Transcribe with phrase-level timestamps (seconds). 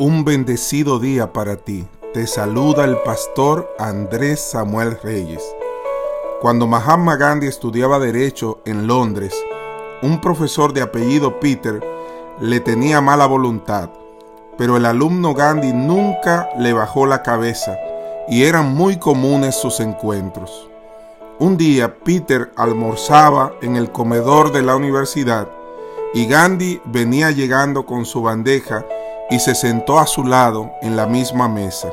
[0.00, 1.86] Un bendecido día para ti.
[2.14, 5.42] Te saluda el pastor Andrés Samuel Reyes.
[6.40, 9.34] Cuando Mahatma Gandhi estudiaba derecho en Londres,
[10.00, 11.84] un profesor de apellido Peter
[12.40, 13.90] le tenía mala voluntad,
[14.56, 17.76] pero el alumno Gandhi nunca le bajó la cabeza
[18.26, 20.70] y eran muy comunes sus encuentros.
[21.38, 25.46] Un día Peter almorzaba en el comedor de la universidad
[26.14, 28.82] y Gandhi venía llegando con su bandeja
[29.30, 31.92] y se sentó a su lado en la misma mesa.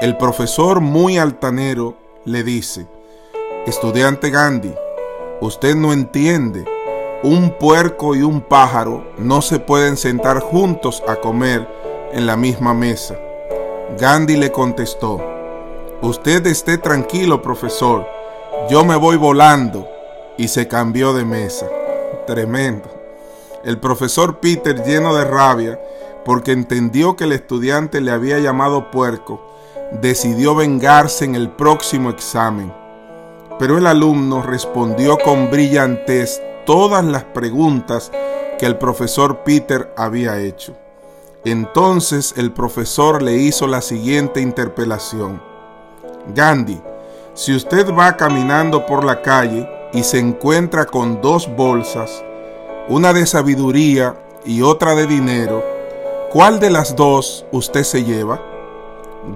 [0.00, 1.94] El profesor, muy altanero,
[2.24, 2.86] le dice,
[3.66, 4.74] Estudiante Gandhi,
[5.40, 6.64] usted no entiende,
[7.22, 11.68] un puerco y un pájaro no se pueden sentar juntos a comer
[12.12, 13.16] en la misma mesa.
[13.98, 15.20] Gandhi le contestó,
[16.00, 18.06] Usted esté tranquilo, profesor,
[18.68, 19.88] yo me voy volando,
[20.36, 21.68] y se cambió de mesa.
[22.26, 22.88] Tremendo.
[23.64, 25.78] El profesor Peter, lleno de rabia,
[26.24, 29.40] porque entendió que el estudiante le había llamado puerco,
[30.00, 32.72] decidió vengarse en el próximo examen.
[33.58, 38.10] Pero el alumno respondió con brillantez todas las preguntas
[38.58, 40.76] que el profesor Peter había hecho.
[41.44, 45.42] Entonces el profesor le hizo la siguiente interpelación.
[46.34, 46.80] Gandhi,
[47.34, 52.22] si usted va caminando por la calle y se encuentra con dos bolsas,
[52.88, 54.14] una de sabiduría
[54.44, 55.71] y otra de dinero,
[56.32, 58.40] ¿Cuál de las dos usted se lleva?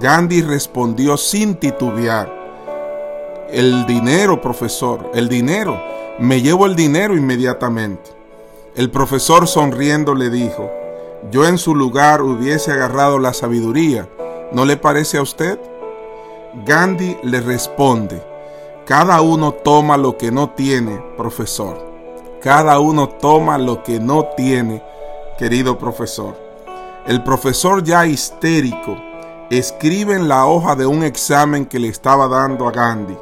[0.01, 2.33] Gandhi respondió sin titubear.
[3.51, 5.79] El dinero, profesor, el dinero.
[6.19, 8.13] Me llevo el dinero inmediatamente.
[8.75, 10.71] El profesor sonriendo le dijo,
[11.31, 14.09] yo en su lugar hubiese agarrado la sabiduría.
[14.53, 15.59] ¿No le parece a usted?
[16.65, 18.23] Gandhi le responde,
[18.87, 21.77] cada uno toma lo que no tiene, profesor.
[22.41, 24.83] Cada uno toma lo que no tiene,
[25.39, 26.46] querido profesor.
[27.07, 28.97] El profesor ya histérico
[29.49, 33.17] escribe en la hoja de un examen que le estaba dando a Gandhi,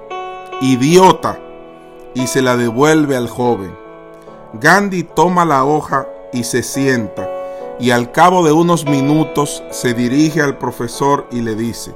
[0.63, 1.39] idiota,
[2.15, 3.77] y se la devuelve al joven.
[4.55, 7.29] Gandhi toma la hoja y se sienta,
[7.79, 11.95] y al cabo de unos minutos se dirige al profesor y le dice,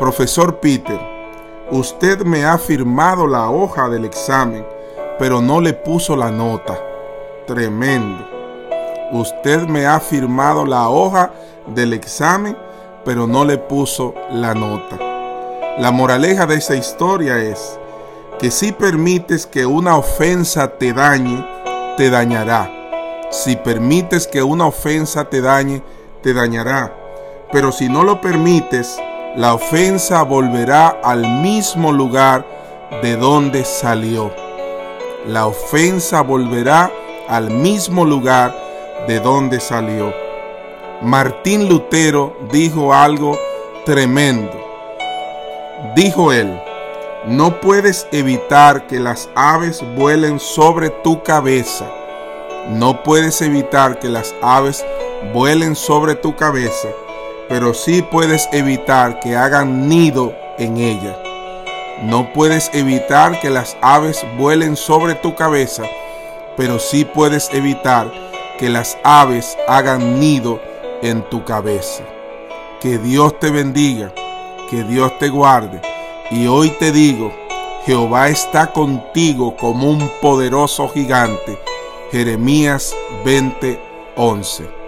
[0.00, 0.98] Profesor Peter,
[1.70, 4.66] usted me ha firmado la hoja del examen,
[5.20, 6.76] pero no le puso la nota.
[7.46, 8.41] Tremendo.
[9.12, 11.32] Usted me ha firmado la hoja
[11.66, 12.56] del examen,
[13.04, 14.96] pero no le puso la nota.
[15.78, 17.78] La moraleja de esa historia es
[18.38, 21.46] que si permites que una ofensa te dañe,
[21.98, 22.70] te dañará.
[23.30, 25.82] Si permites que una ofensa te dañe,
[26.22, 26.94] te dañará.
[27.52, 28.98] Pero si no lo permites,
[29.36, 32.46] la ofensa volverá al mismo lugar
[33.02, 34.32] de donde salió.
[35.26, 36.90] La ofensa volverá
[37.28, 38.71] al mismo lugar
[39.06, 40.12] de dónde salió.
[41.00, 43.38] Martín Lutero dijo algo
[43.84, 44.52] tremendo.
[45.96, 46.60] Dijo él,
[47.26, 51.90] no puedes evitar que las aves vuelen sobre tu cabeza.
[52.70, 54.84] No puedes evitar que las aves
[55.32, 56.88] vuelen sobre tu cabeza,
[57.48, 61.16] pero sí puedes evitar que hagan nido en ella.
[62.02, 65.82] No puedes evitar que las aves vuelen sobre tu cabeza,
[66.56, 68.31] pero sí puedes evitar
[68.62, 70.60] que las aves hagan nido
[71.02, 72.04] en tu cabeza.
[72.80, 74.14] Que Dios te bendiga,
[74.70, 75.82] que Dios te guarde.
[76.30, 77.32] Y hoy te digo,
[77.86, 81.58] Jehová está contigo como un poderoso gigante.
[82.12, 84.81] Jeremías 20:11.